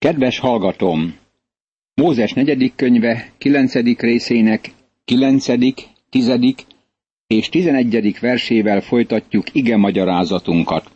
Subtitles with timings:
[0.00, 1.18] Kedves hallgatom!
[1.94, 4.70] Mózes negyedik könyve, kilencedik részének,
[5.04, 6.66] kilencedik, tizedik
[7.26, 10.90] és tizenegyedik versével folytatjuk ige magyarázatunkat.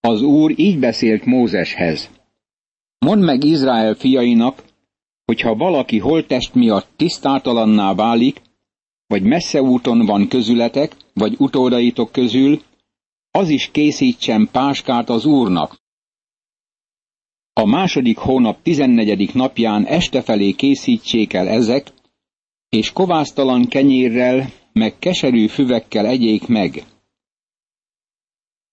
[0.00, 2.10] Az Úr így beszélt Mózeshez.
[2.98, 4.62] Mondd meg Izrael fiainak,
[5.24, 8.40] hogyha valaki holtest miatt tisztátalanná válik,
[9.06, 12.62] vagy messze úton van közületek, vagy utódaitok közül,
[13.30, 15.86] az is készítsen páskát az Úrnak,
[17.58, 21.92] a második hónap tizennegyedik napján este felé készítsék el ezek,
[22.68, 26.84] és kovásztalan kenyérrel, meg keserű füvekkel egyék meg.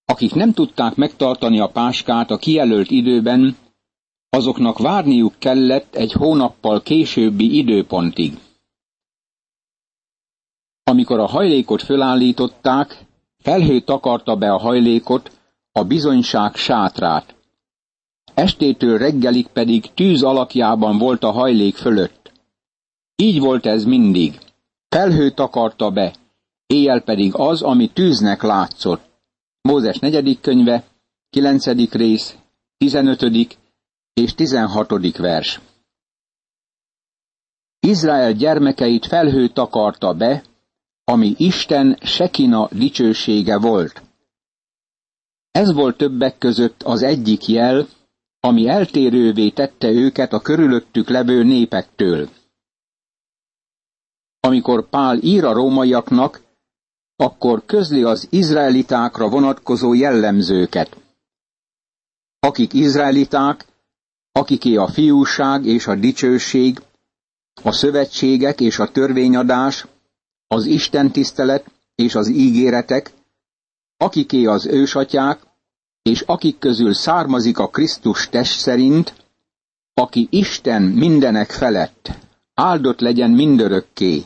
[0.06, 3.58] Akik nem tudták megtartani a páskát a kijelölt időben,
[4.30, 8.34] azoknak várniuk kellett egy hónappal későbbi időpontig.
[10.84, 13.06] Amikor a hajlékot fölállították,
[13.38, 15.40] felhő takarta be a hajlékot,
[15.72, 17.35] a bizonyság sátrát
[18.36, 22.32] estétől reggelig pedig tűz alakjában volt a hajlék fölött.
[23.16, 24.40] Így volt ez mindig.
[24.90, 26.16] Felhő takarta be,
[26.68, 29.04] éjjel pedig az, ami tűznek látszott.
[29.62, 30.84] Mózes negyedik könyve,
[31.30, 32.36] kilencedik rész,
[32.78, 33.58] tizenötödik
[34.14, 35.62] és tizenhatodik vers.
[37.80, 40.44] Izrael gyermekeit felhő takarta be,
[41.04, 44.02] ami Isten Sekina dicsősége volt.
[45.52, 47.88] Ez volt többek között az egyik jel,
[48.46, 52.30] ami eltérővé tette őket a körülöttük levő népektől.
[54.40, 56.42] Amikor Pál ír a rómaiaknak,
[57.16, 60.98] akkor közli az izraelitákra vonatkozó jellemzőket.
[62.40, 63.66] Akik izraeliták,
[64.32, 66.82] akiké a fiúság és a dicsőség,
[67.64, 69.86] a szövetségek és a törvényadás,
[70.48, 73.14] az Isten tisztelet és az ígéretek,
[73.98, 75.45] akiké az ősatyák,
[76.10, 79.14] és akik közül származik a Krisztus test szerint,
[79.94, 82.12] aki Isten mindenek felett,
[82.54, 84.24] áldott legyen mindörökké.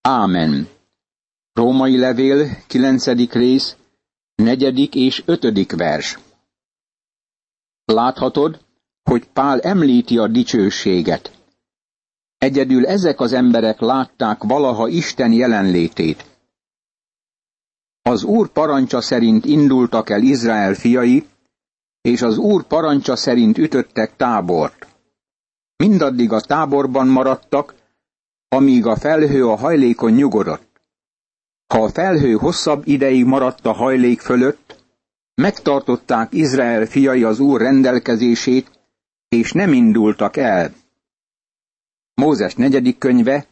[0.00, 0.68] Ámen.
[1.52, 3.32] Római levél, 9.
[3.32, 3.76] rész,
[4.34, 4.94] 4.
[4.96, 5.72] és 5.
[5.72, 6.18] vers.
[7.84, 8.60] Láthatod,
[9.02, 11.32] hogy Pál említi a dicsőséget.
[12.38, 16.27] Egyedül ezek az emberek látták valaha Isten jelenlétét.
[18.08, 21.26] Az Úr parancsa szerint indultak el Izrael fiai,
[22.00, 24.86] és az Úr parancsa szerint ütöttek tábort.
[25.76, 27.74] Mindaddig a táborban maradtak,
[28.48, 30.80] amíg a felhő a hajlékon nyugodott.
[31.66, 34.84] Ha a felhő hosszabb ideig maradt a hajlék fölött,
[35.34, 38.70] megtartották Izrael fiai az Úr rendelkezését,
[39.28, 40.74] és nem indultak el.
[42.14, 43.46] Mózes negyedik könyve,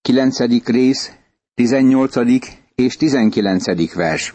[0.00, 1.12] kilencedik rész,
[1.54, 3.94] tizennyolcadik és 19.
[3.94, 4.34] vers.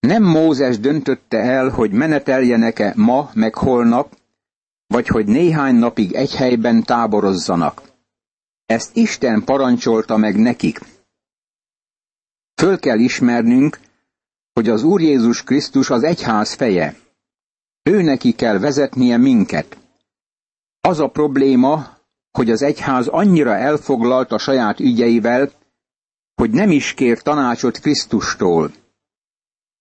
[0.00, 4.18] Nem Mózes döntötte el, hogy meneteljenek-e ma meg holnap,
[4.86, 7.82] vagy hogy néhány napig egy helyben táborozzanak.
[8.66, 10.80] Ezt Isten parancsolta meg nekik.
[12.54, 13.80] Föl kell ismernünk,
[14.52, 16.96] hogy az Úr Jézus Krisztus az egyház feje.
[17.82, 19.78] Ő neki kell vezetnie minket.
[20.80, 21.98] Az a probléma,
[22.30, 25.50] hogy az egyház annyira elfoglalt a saját ügyeivel,
[26.34, 28.72] hogy nem is kér tanácsot Krisztustól.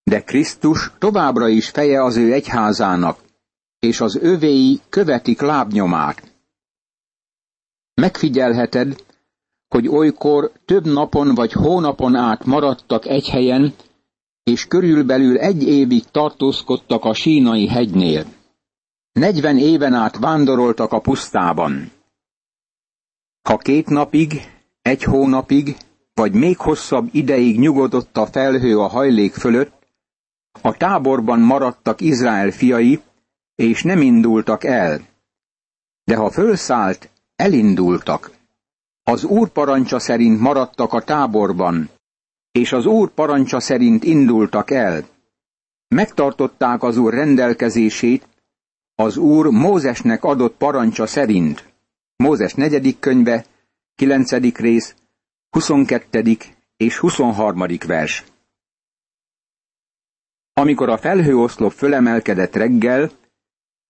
[0.03, 3.19] De Krisztus továbbra is feje az ő egyházának,
[3.79, 6.31] és az övéi követik lábnyomát.
[7.93, 9.03] Megfigyelheted,
[9.67, 13.73] hogy olykor több napon vagy hónapon át maradtak egy helyen,
[14.43, 18.25] és körülbelül egy évig tartózkodtak a sínai hegynél.
[19.11, 21.91] Negyven éven át vándoroltak a pusztában.
[23.49, 24.33] Ha két napig,
[24.81, 25.75] egy hónapig,
[26.13, 29.87] vagy még hosszabb ideig nyugodott a felhő a hajlék fölött,
[30.61, 33.01] a táborban maradtak Izrael fiai,
[33.55, 35.01] és nem indultak el.
[36.03, 38.31] De ha fölszállt, elindultak.
[39.03, 41.89] Az úr parancsa szerint maradtak a táborban,
[42.51, 45.05] és az úr parancsa szerint indultak el.
[45.87, 48.27] Megtartották az úr rendelkezését,
[48.95, 51.73] az úr Mózesnek adott parancsa szerint.
[52.15, 53.45] Mózes negyedik könyve,
[53.95, 54.95] kilencedik rész,
[55.53, 56.37] 22.
[56.77, 57.65] és 23.
[57.87, 58.23] vers.
[60.53, 63.11] Amikor a felhőoszlop fölemelkedett reggel,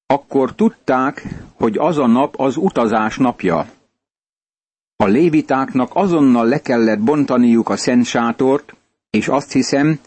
[0.05, 3.69] akkor tudták, hogy az a nap az utazás napja.
[4.95, 8.75] A lévitáknak azonnal le kellett bontaniuk a szent sátort,
[9.09, 9.99] és azt hiszem,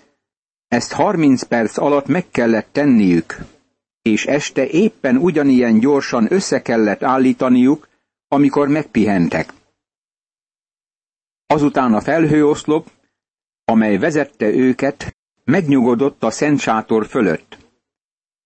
[0.68, 3.36] ezt 30 perc alatt meg kellett tenniük,
[4.02, 7.88] és este éppen ugyanilyen gyorsan össze kellett állítaniuk,
[8.28, 9.55] amikor megpihentek.
[11.46, 12.90] Azután a felhőoszlop,
[13.64, 17.58] amely vezette őket, megnyugodott a szent sátor fölött.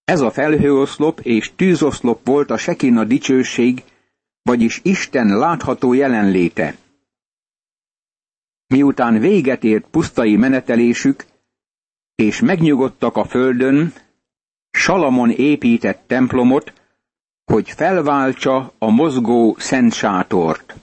[0.05, 3.85] Ez a felhőoszlop és tűzoszlop volt a Sekina dicsőség,
[4.43, 6.77] vagyis Isten látható jelenléte.
[8.67, 11.25] Miután véget ért pusztai menetelésük,
[12.15, 13.93] és megnyugodtak a földön,
[14.71, 16.73] Salamon épített templomot,
[17.45, 20.75] hogy felváltsa a mozgó szent sátort.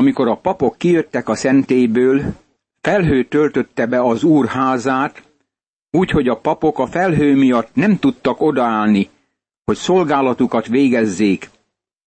[0.00, 2.22] Amikor a papok kijöttek a szentéből,
[2.80, 5.22] felhő töltötte be az úr házát,
[5.90, 9.08] úgyhogy a papok a felhő miatt nem tudtak odaállni,
[9.64, 11.50] hogy szolgálatukat végezzék,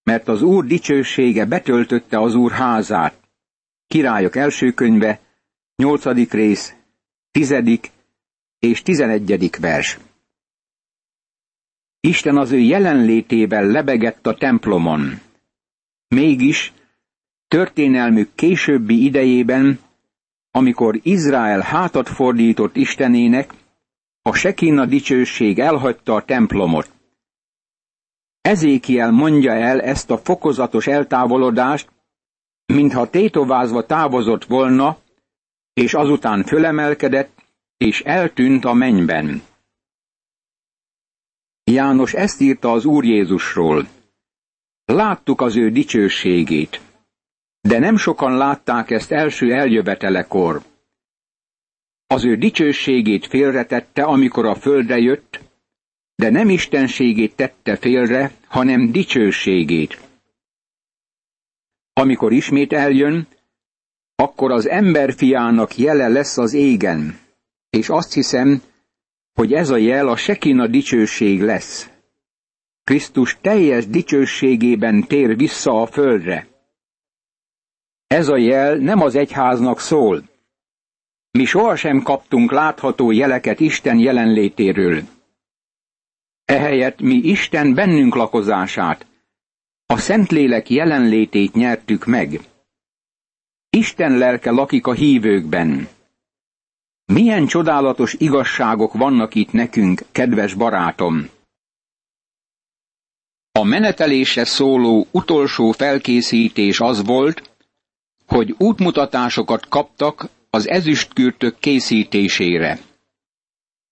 [0.03, 3.17] mert az úr dicsősége betöltötte az úr házát.
[3.87, 5.19] Királyok első könyve,
[5.75, 6.73] nyolcadik rész,
[7.31, 7.91] tizedik
[8.59, 9.99] és tizenegyedik vers.
[11.99, 15.19] Isten az ő jelenlétével lebegett a templomon.
[16.07, 16.73] Mégis
[17.53, 19.79] történelmük későbbi idejében,
[20.51, 23.53] amikor Izrael hátat fordított Istenének,
[24.21, 26.91] a Sekina dicsőség elhagyta a templomot.
[28.41, 31.89] Ezékiel mondja el ezt a fokozatos eltávolodást,
[32.65, 34.97] mintha tétovázva távozott volna,
[35.73, 37.43] és azután fölemelkedett,
[37.77, 39.41] és eltűnt a mennyben.
[41.63, 43.87] János ezt írta az Úr Jézusról.
[44.85, 46.81] Láttuk az ő dicsőségét,
[47.67, 50.61] de nem sokan látták ezt első eljövetelekor.
[52.07, 55.39] Az ő dicsőségét félretette, amikor a földre jött,
[56.15, 59.99] de nem istenségét tette félre, hanem dicsőségét.
[61.93, 63.27] Amikor ismét eljön,
[64.15, 67.19] akkor az emberfiának jele lesz az égen,
[67.69, 68.61] és azt hiszem,
[69.33, 71.89] hogy ez a jel a Sekina dicsőség lesz.
[72.83, 76.52] Krisztus teljes dicsőségében tér vissza a földre.
[78.13, 80.23] Ez a jel nem az egyháznak szól.
[81.31, 85.01] Mi sohasem kaptunk látható jeleket Isten jelenlétéről.
[86.45, 89.05] Ehelyett mi Isten bennünk lakozását,
[89.85, 92.39] a Szentlélek jelenlétét nyertük meg.
[93.69, 95.87] Isten lelke lakik a hívőkben.
[97.05, 101.29] Milyen csodálatos igazságok vannak itt nekünk, kedves barátom!
[103.51, 107.52] A menetelésre szóló utolsó felkészítés az volt,
[108.33, 112.79] hogy útmutatásokat kaptak az ezüstkürtök készítésére.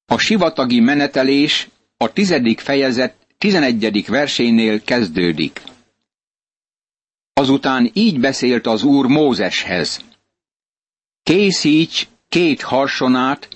[0.05, 5.61] A sivatagi menetelés a tizedik fejezet tizenegyedik versénél kezdődik.
[7.33, 9.99] Azután így beszélt az Úr Mózeshez.
[11.23, 13.47] Készíts két harsonát,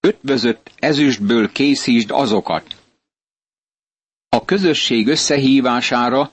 [0.00, 2.76] ötvözött ezüstből készítsd azokat.
[4.28, 6.30] A közösség összehívására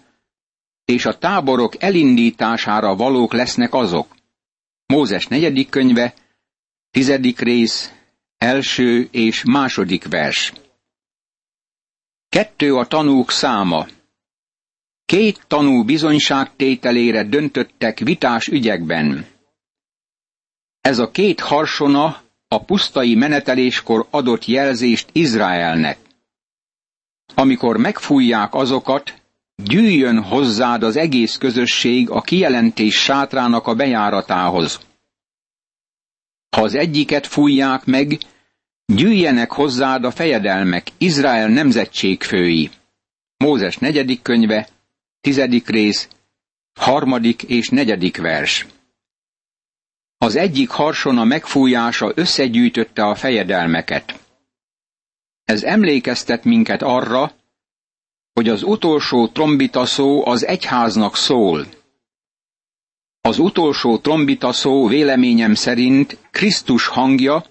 [0.85, 4.15] és a táborok elindítására valók lesznek azok.
[4.85, 6.13] Mózes negyedik könyve,
[6.91, 7.93] tizedik rész,
[8.37, 10.53] első és második vers.
[12.29, 13.87] Kettő a tanúk száma.
[15.05, 19.25] Két tanú bizonyságtételére döntöttek vitás ügyekben.
[20.81, 25.97] Ez a két harsona a pusztai meneteléskor adott jelzést Izraelnek.
[27.35, 29.20] Amikor megfújják azokat,
[29.63, 34.79] gyűjjön hozzád az egész közösség a kijelentés sátrának a bejáratához.
[36.55, 38.17] Ha az egyiket fújják meg,
[38.85, 42.69] gyűjjenek hozzád a fejedelmek, Izrael nemzetségfői.
[43.37, 44.67] Mózes negyedik könyve,
[45.21, 46.07] tizedik rész,
[46.73, 48.65] harmadik és negyedik vers.
[50.17, 54.19] Az egyik harsona megfújása összegyűjtötte a fejedelmeket.
[55.45, 57.31] Ez emlékeztet minket arra,
[58.33, 61.65] hogy az utolsó trombita szó az egyháznak szól.
[63.21, 67.45] Az utolsó trombita szó véleményem szerint Krisztus hangja,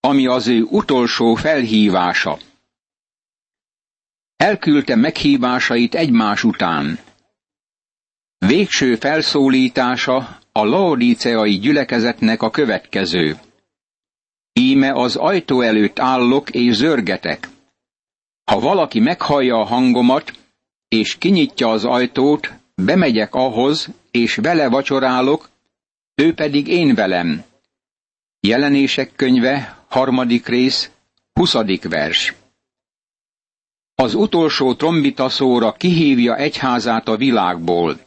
[0.00, 2.38] ami az ő utolsó felhívása.
[4.36, 6.98] Elküldte meghívásait egymás után.
[8.38, 13.38] Végső felszólítása a laodíceai gyülekezetnek a következő.
[14.52, 17.48] Íme az ajtó előtt állok és zörgetek.
[18.48, 20.32] Ha valaki meghallja a hangomat,
[20.88, 25.48] és kinyitja az ajtót, bemegyek ahhoz, és vele vacsorálok,
[26.14, 27.44] ő pedig én velem.
[28.40, 30.90] Jelenések könyve, harmadik rész,
[31.32, 32.34] huszadik vers.
[33.94, 38.00] Az utolsó trombita szóra kihívja egyházát a világból.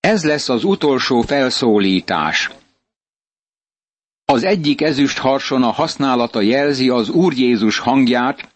[0.00, 2.50] Ez lesz az utolsó felszólítás.
[4.24, 8.49] Az egyik ezüst harsona használata jelzi az Úr Jézus hangját,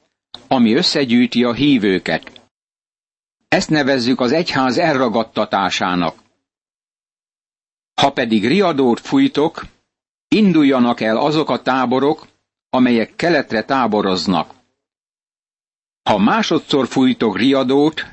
[0.49, 2.43] ami összegyűjti a hívőket.
[3.49, 6.23] Ezt nevezzük az egyház elragadtatásának.
[8.01, 9.65] Ha pedig riadót fújtok,
[10.29, 12.27] induljanak el azok a táborok,
[12.71, 14.55] amelyek keletre táboroznak.
[16.03, 18.07] Ha másodszor fújtok riadót,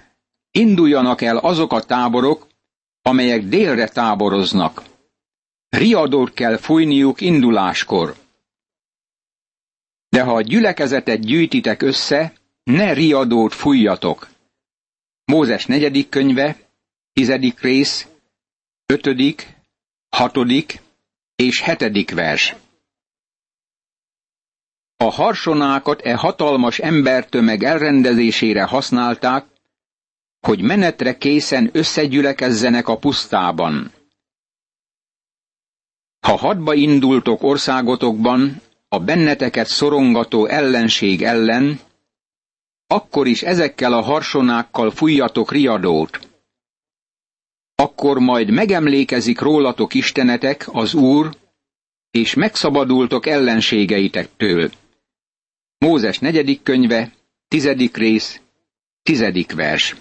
[0.51, 2.47] induljanak el azok a táborok,
[3.01, 4.83] amelyek délre táboroznak.
[5.69, 8.15] Riadót kell fújniuk induláskor.
[10.15, 14.29] De ha a gyülekezetet gyűjtitek össze, ne riadót fújjatok.
[15.25, 16.57] Mózes negyedik könyve,
[17.13, 18.07] tizedik rész,
[18.85, 19.47] ötödik,
[20.09, 20.81] hatodik
[21.35, 22.55] és hetedik vers.
[24.97, 29.45] A harsonákat e hatalmas embertömeg elrendezésére használták,
[30.39, 33.91] hogy menetre készen összegyülekezzenek a pusztában.
[36.19, 38.61] Ha hadba indultok országotokban
[38.93, 41.79] a benneteket szorongató ellenség ellen,
[42.87, 46.19] akkor is ezekkel a harsonákkal fújjatok riadót.
[47.75, 51.35] Akkor majd megemlékezik rólatok istenetek, az Úr,
[52.11, 54.71] és megszabadultok ellenségeitektől.
[55.77, 57.11] Mózes negyedik könyve,
[57.47, 58.41] tizedik rész,
[59.03, 59.95] tizedik vers.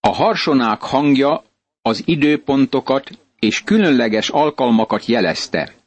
[0.00, 1.44] A harsonák hangja
[1.82, 5.77] az időpontokat és különleges alkalmakat jelezte.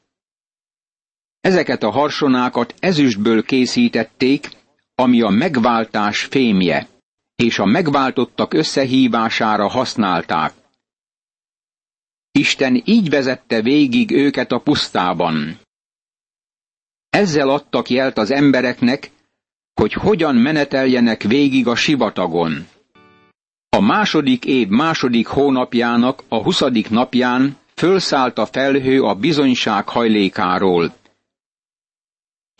[1.42, 4.50] Ezeket a harsonákat ezüstből készítették,
[4.96, 6.88] ami a megváltás fémje,
[7.36, 10.54] és a megváltottak összehívására használták.
[12.32, 15.60] Isten így vezette végig őket a pusztában.
[17.10, 19.12] Ezzel adtak jelt az embereknek,
[19.74, 22.68] hogy hogyan meneteljenek végig a sivatagon.
[23.70, 30.94] A második év második hónapjának a huszadik napján fölszállt a felhő a bizonyság hajlékáról.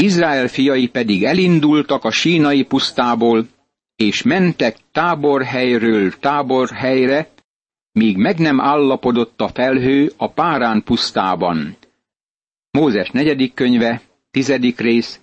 [0.02, 3.48] Izrael fiai pedig elindultak a sínai pusztából,
[3.96, 7.30] és mentek táborhelyről táborhelyre,
[7.92, 11.78] míg meg nem állapodott a felhő a párán pusztában.
[12.72, 15.20] Mózes negyedik könyve, tizedik rész,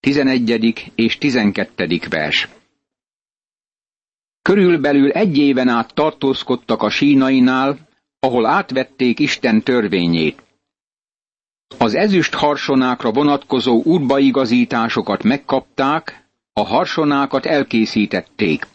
[0.00, 2.48] tizenegyedik és tizenkettedik vers.
[4.42, 7.88] Körülbelül egy éven át tartózkodtak a sínainál,
[8.18, 10.42] ahol átvették Isten törvényét.
[11.78, 18.66] Az ezüst harsonákra vonatkozó útbaigazításokat megkapták, a harsonákat elkészítették.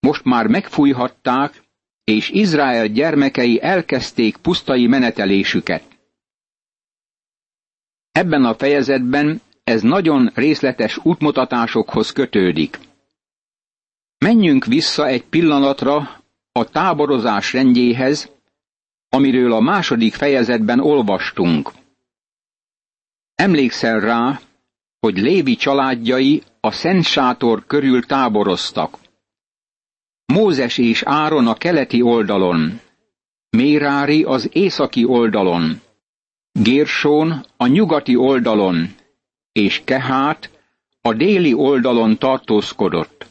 [0.00, 1.62] Most már megfújhatták,
[2.04, 5.82] és Izrael gyermekei elkezdték pusztai menetelésüket.
[8.12, 12.78] Ebben a fejezetben ez nagyon részletes útmutatásokhoz kötődik.
[14.18, 18.30] Menjünk vissza egy pillanatra a táborozás rendjéhez,
[19.14, 21.72] amiről a második fejezetben olvastunk.
[23.34, 24.40] Emlékszel rá,
[25.00, 28.98] hogy Lévi családjai a Szent Sátor körül táboroztak.
[30.26, 32.80] Mózes és Áron a keleti oldalon,
[33.50, 35.80] Mérári az északi oldalon,
[36.52, 38.94] Gérsón a nyugati oldalon,
[39.52, 40.50] és Kehát
[41.00, 43.26] a déli oldalon tartózkodott.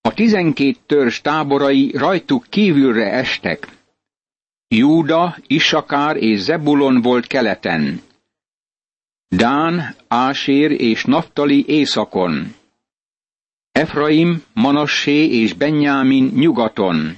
[0.00, 3.82] A tizenkét törzs táborai rajtuk kívülre estek.
[4.76, 8.02] Júda, Isakár és Zebulon volt keleten.
[9.28, 12.54] Dán, Ásér és Naftali északon.
[13.72, 17.16] Efraim, Manassé és Benjámin nyugaton.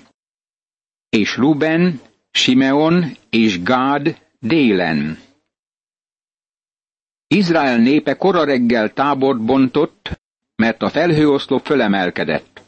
[1.08, 5.18] És Ruben, Simeon és Gád délen.
[7.26, 10.20] Izrael népe kora reggel tábort bontott,
[10.56, 12.62] mert a felhőoszlop fölemelkedett.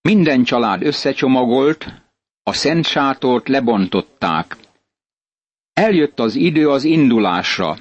[0.00, 2.07] Minden család összecsomagolt,
[2.48, 4.56] a szent sátort lebontották.
[5.72, 7.76] Eljött az idő az indulásra.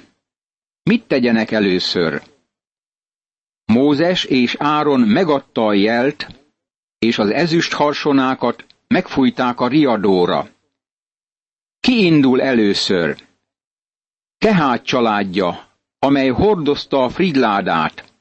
[0.83, 2.21] Mit tegyenek először?
[3.65, 6.27] Mózes és Áron megadta a jelt,
[6.99, 10.49] és az ezüst harsonákat megfújták a riadóra.
[11.79, 13.23] Ki indul először?
[14.37, 15.67] Kehát családja,
[15.99, 18.13] amely hordozta a frigyládát.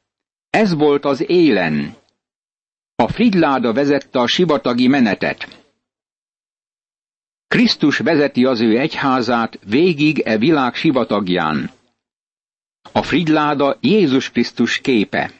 [0.51, 1.97] Ez volt az élen.
[2.95, 5.65] A frigyláda vezette a sivatagi menetet.
[7.49, 11.71] Krisztus vezeti az ő egyházát végig e világ sivatagján.
[12.93, 15.33] A frigyláda Jézus Krisztus képe.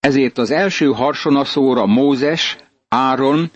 [0.00, 2.56] Ezért az első harsonaszóra Mózes,
[2.88, 3.50] Áron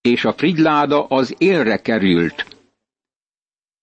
[0.00, 2.46] és a frigyláda az élre került.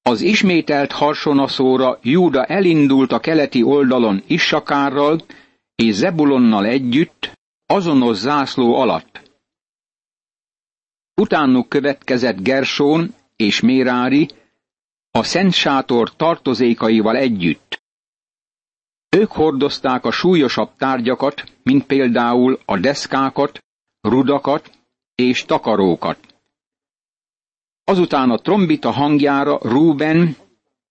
[0.01, 5.21] Az ismételt harsonaszóra Júda elindult a keleti oldalon Issakárral
[5.75, 7.31] és Zebulonnal együtt,
[7.65, 9.30] azonos zászló alatt.
[11.21, 14.29] Utánuk következett Gersón és Mérári,
[15.11, 17.81] a Szent Sátor tartozékaival együtt.
[19.09, 23.63] Ők hordozták a súlyosabb tárgyakat, mint például a deszkákat,
[24.01, 24.71] rudakat
[25.15, 26.17] és takarókat.
[27.83, 30.35] Azután a trombita hangjára Rúben,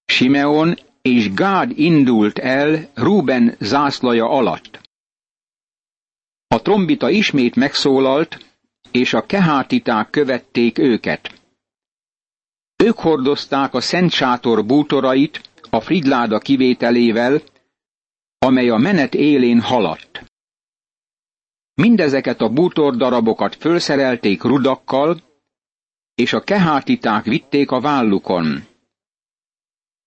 [0.05, 4.81] Simeon és Gád indult el Ruben zászlaja alatt.
[6.47, 8.50] A trombita ismét megszólalt,
[8.91, 11.41] és a kehátiták követték őket.
[12.85, 17.43] Ők hordozták a Szent Sátor bútorait a Fridláda kivételével,
[18.39, 20.25] amely a menet élén haladt.
[21.75, 25.23] Mindezeket a bútordarabokat fölszerelték rudakkal,
[26.15, 28.67] és a kehátiták vitték a vállukon.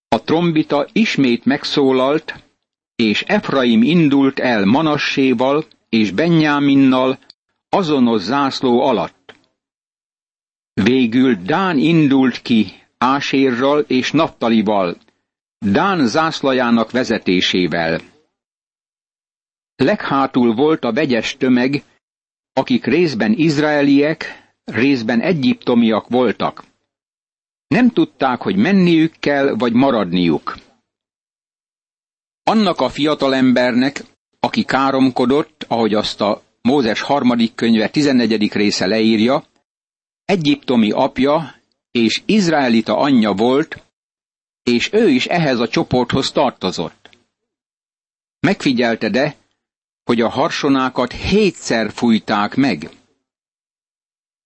[0.08, 2.34] A trombita ismét megszólalt,
[2.96, 7.18] és Efraim indult el Manasséval és Benyáminnal
[7.74, 9.34] azonos zászló alatt.
[10.72, 12.66] Végül Dán indult ki
[12.98, 14.96] Ásérral és Naftalival,
[15.58, 18.00] Dán zászlajának vezetésével.
[19.76, 21.82] Leghátul volt a vegyes tömeg,
[22.52, 26.64] akik részben izraeliek, részben egyiptomiak voltak.
[27.66, 30.56] Nem tudták, hogy menniük kell, vagy maradniuk.
[32.42, 34.04] Annak a fiatalembernek,
[34.40, 38.52] aki káromkodott, ahogy azt a Mózes harmadik könyve 14.
[38.52, 39.44] része leírja,
[40.24, 41.54] egyiptomi apja
[41.90, 43.82] és izraelita anyja volt,
[44.62, 47.10] és ő is ehhez a csoporthoz tartozott.
[48.40, 49.36] Megfigyelte de,
[50.04, 52.90] hogy a harsonákat hétszer fújták meg.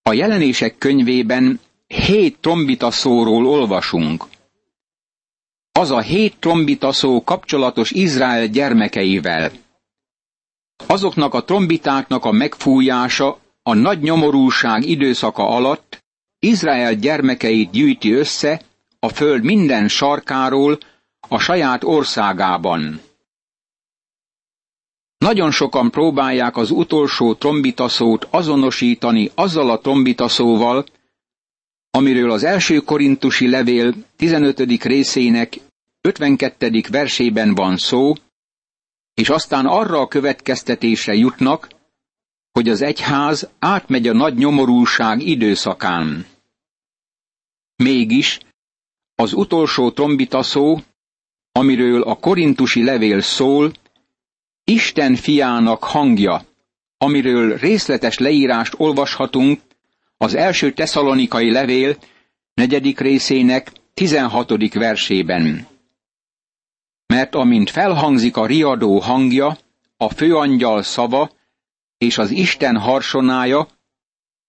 [0.02, 4.24] A jelenések könyvében hét trombita szóról olvasunk.
[5.72, 9.52] Az a hét trombita szó kapcsolatos Izrael gyermekeivel.
[10.86, 16.04] Azoknak a trombitáknak a megfújása a nagy nyomorúság időszaka alatt
[16.38, 18.62] Izrael gyermekeit gyűjti össze
[19.00, 20.78] a föld minden sarkáról
[21.28, 23.00] a saját országában.
[25.18, 30.84] Nagyon sokan próbálják az utolsó trombitaszót azonosítani azzal a trombitaszóval,
[31.90, 34.82] amiről az első korintusi levél 15.
[34.84, 35.58] részének
[36.00, 36.82] 52.
[36.90, 38.12] versében van szó,
[39.18, 41.68] és aztán arra a következtetésre jutnak,
[42.52, 46.26] hogy az egyház átmegy a nagy nyomorúság időszakán.
[47.76, 48.38] Mégis
[49.14, 50.80] az utolsó trombitaszó,
[51.52, 53.72] amiről a korintusi levél szól,
[54.64, 56.44] Isten fiának hangja,
[56.98, 59.60] amiről részletes leírást olvashatunk
[60.16, 61.96] az első teszalonikai levél
[62.54, 65.66] negyedik részének tizenhatodik versében.
[67.18, 69.58] Mert amint felhangzik a riadó hangja,
[69.96, 71.30] a főangyal szava
[71.96, 73.68] és az Isten harsonája,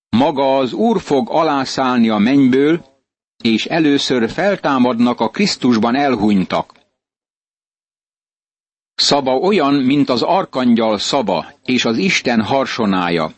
[0.10, 2.86] maga az Úr fog alászállni a mennyből,
[3.44, 6.74] és először feltámadnak a Krisztusban elhunytak.
[8.96, 13.34] Szaba olyan, mint az arkangyal szaba és az Isten harsonája.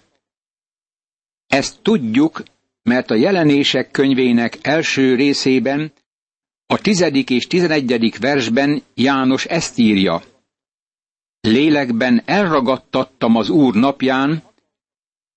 [1.48, 2.44] Ezt tudjuk,
[2.84, 5.94] mert a jelenések könyvének első részében,
[6.72, 10.22] a tizedik és tizenegyedik versben János ezt írja.
[11.42, 14.44] Lélekben elragadtattam az Úr napján,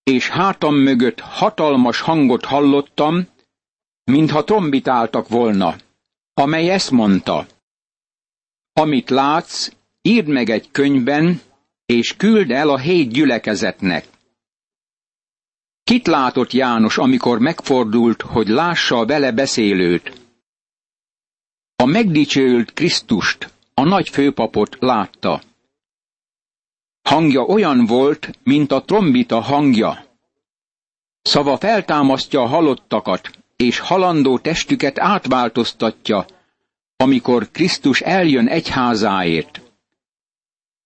[0.02, 3.28] és hátam mögött hatalmas hangot hallottam,
[4.04, 5.76] mintha trombitáltak volna,
[6.34, 7.46] amely ezt mondta.
[8.72, 9.70] Amit látsz,
[10.02, 11.40] írd meg egy könyvben,
[11.86, 14.06] és küld el a hét gyülekezetnek.
[15.84, 20.23] Kit látott János, amikor megfordult, hogy lássa a vele beszélőt?
[21.76, 25.42] A megdicsőült Krisztust, a nagy főpapot látta.
[27.02, 30.04] Hangja olyan volt, mint a trombita hangja.
[31.22, 36.26] Szava feltámasztja a halottakat, és halandó testüket átváltoztatja,
[36.96, 39.60] amikor Krisztus eljön egyházáért.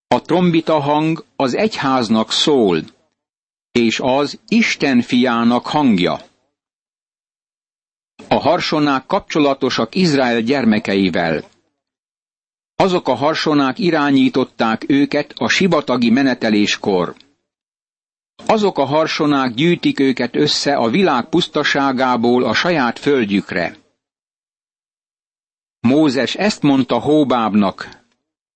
[0.09, 2.83] A trombita hang az egyháznak szól,
[3.73, 6.28] és az Isten fiának hangja.
[8.39, 11.45] A harsonák kapcsolatosak Izrael gyermekeivel.
[12.77, 17.15] Azok a harsonák irányították őket a sibatagi meneteléskor.
[18.47, 23.77] Azok a harsonák gyűjtik őket össze a világ pusztaságából a saját földjükre.
[25.81, 27.89] Mózes ezt mondta Hóbábnak,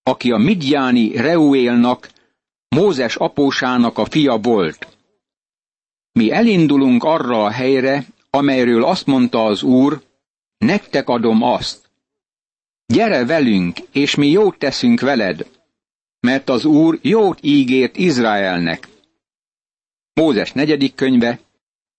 [0.03, 2.11] aki a Midjáni Reuélnak,
[2.69, 4.87] Mózes apósának a fia volt.
[6.13, 10.03] Mi elindulunk arra a helyre, amelyről azt mondta az Úr,
[10.59, 11.91] nektek adom azt.
[12.87, 15.51] Gyere velünk, és mi jót teszünk veled,
[16.21, 18.89] mert az Úr jót ígért Izraelnek.
[20.13, 21.41] Mózes negyedik könyve,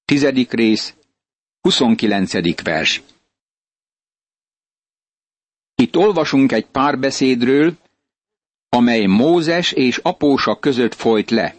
[0.06, 0.96] tizedik rész,
[1.62, 2.64] 29.
[2.64, 3.02] vers.
[5.76, 7.78] Itt olvasunk egy párbeszédről,
[8.70, 11.56] amely Mózes és apósa között folyt le.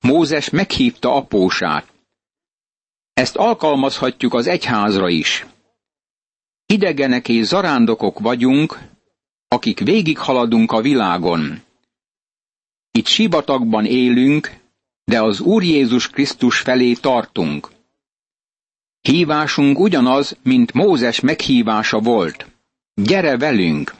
[0.00, 1.91] Mózes meghívta apósát.
[3.12, 5.46] Ezt alkalmazhatjuk az egyházra is.
[6.66, 8.78] Idegenek és zarándokok vagyunk,
[9.48, 11.62] akik végighaladunk a világon.
[12.90, 14.60] Itt sivatagban élünk,
[15.04, 17.70] de az Úr Jézus Krisztus felé tartunk.
[19.00, 22.46] Hívásunk ugyanaz, mint Mózes meghívása volt.
[22.94, 23.94] Gyere velünk!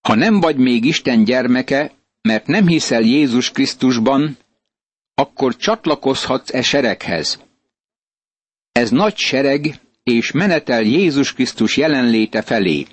[0.00, 4.36] Ha nem vagy még Isten gyermeke, mert nem hiszel Jézus Krisztusban,
[5.18, 7.42] akkor csatlakozhatsz e sereghez.
[8.72, 12.86] Ez nagy sereg, és menetel Jézus Krisztus jelenléte felé.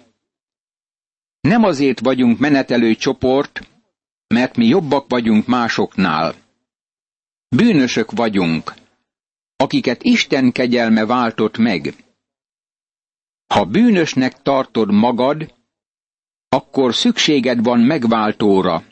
[1.40, 3.68] Nem azért vagyunk menetelő csoport,
[4.28, 6.36] mert mi jobbak vagyunk másoknál.
[7.56, 8.74] Bűnösök vagyunk,
[9.56, 11.94] akiket Isten kegyelme váltott meg.
[13.48, 15.54] Ha bűnösnek tartod magad,
[16.50, 18.84] akkor szükséged van megváltóra.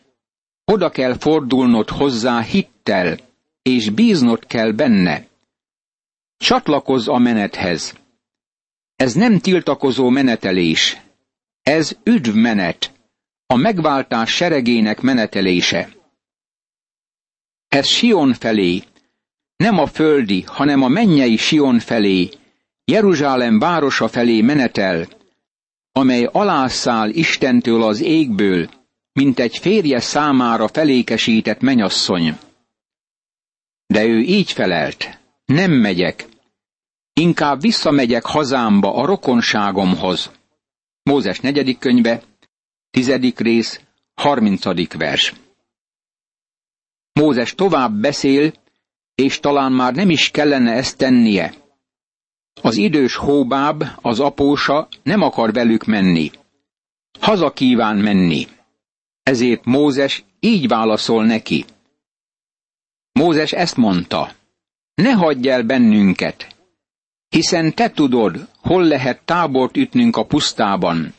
[0.65, 2.41] Oda kell fordulnod hozzá
[2.83, 3.17] hittel,
[3.61, 5.27] és bíznod kell benne.
[6.37, 7.93] Csatlakozz a menethez.
[8.95, 10.97] Ez nem tiltakozó menetelés.
[11.61, 12.91] Ez üdvmenet,
[13.45, 15.89] a megváltás seregének menetelése.
[17.67, 18.83] Ez Sion felé,
[19.55, 22.29] nem a földi, hanem a mennyei Sion felé,
[22.85, 25.07] Jeruzsálem városa felé menetel,
[25.91, 28.69] amely alászál Istentől az égből,
[29.13, 32.37] mint egy férje számára felékesített menyasszony.
[33.93, 36.25] De ő így felelt, nem megyek,
[37.13, 40.31] inkább visszamegyek hazámba a rokonságomhoz.
[41.03, 42.21] Mózes negyedik könyve,
[42.91, 43.81] tizedik rész,
[44.13, 45.33] harmincadik vers.
[47.13, 48.53] Mózes tovább beszél,
[49.15, 51.53] és talán már nem is kellene ezt tennie.
[52.61, 56.31] Az idős hóbáb, az apósa nem akar velük menni.
[57.19, 58.47] Haza kíván menni.
[59.23, 61.65] Ezért Mózes így válaszol neki.
[63.13, 64.31] Mózes ezt mondta.
[64.95, 66.55] Ne hagyj el bennünket,
[67.29, 71.13] hiszen te tudod, hol lehet tábort ütnünk a pusztában.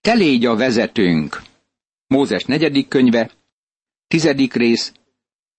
[0.00, 1.42] Te légy a vezetőnk.
[2.06, 3.30] Mózes negyedik könyve,
[4.06, 4.92] tizedik rész,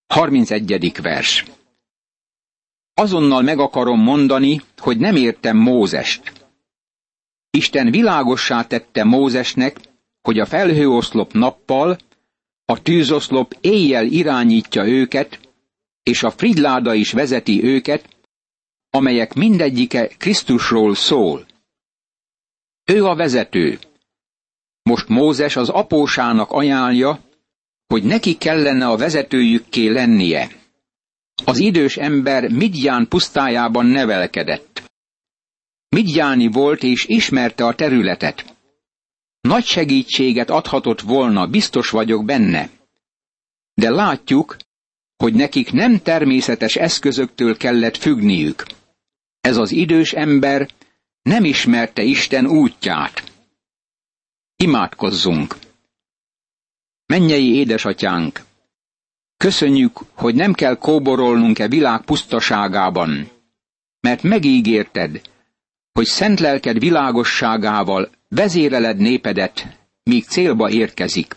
[0.07, 1.01] 31.
[1.01, 1.45] vers.
[2.93, 6.33] Azonnal meg akarom mondani, hogy nem értem Mózest.
[7.49, 9.79] Isten világossá tette Mózesnek,
[10.21, 11.97] hogy a felhőoszlop nappal,
[12.65, 15.48] a tűzoszlop éjjel irányítja őket,
[16.03, 18.17] és a fridláda is vezeti őket,
[18.89, 21.45] amelyek mindegyike Krisztusról szól.
[22.85, 23.79] Ő a vezető.
[24.81, 27.19] Most Mózes az apósának ajánlja,
[27.87, 30.49] hogy neki kellene a vezetőjükké lennie.
[31.45, 34.91] Az idős ember Midján pusztájában nevelkedett.
[35.89, 38.57] Midjáni volt és ismerte a területet.
[39.41, 42.69] Nagy segítséget adhatott volna, biztos vagyok benne.
[43.73, 44.57] De látjuk,
[45.23, 48.65] hogy nekik nem természetes eszközöktől kellett függniük.
[49.41, 50.69] Ez az idős ember
[51.21, 53.23] nem ismerte Isten útját.
[54.55, 55.55] Imádkozzunk!
[57.05, 58.41] Mennyei édesatyánk!
[59.37, 63.29] Köszönjük, hogy nem kell kóborolnunk e világ pusztaságában,
[63.99, 65.21] mert megígérted,
[65.91, 71.35] hogy szent lelked világosságával vezéreled népedet, míg célba érkezik.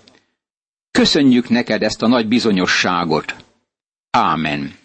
[0.91, 3.42] Köszönjük neked ezt a nagy bizonyosságot.
[4.15, 4.82] Ámen.